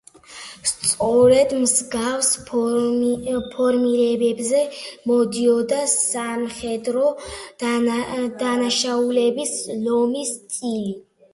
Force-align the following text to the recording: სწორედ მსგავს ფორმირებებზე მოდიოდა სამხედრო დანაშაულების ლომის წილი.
სწორედ 0.67 1.51
მსგავს 1.63 2.29
ფორმირებებზე 2.47 4.61
მოდიოდა 5.11 5.81
სამხედრო 5.91 7.05
დანაშაულების 8.45 9.53
ლომის 9.87 10.33
წილი. 10.55 10.89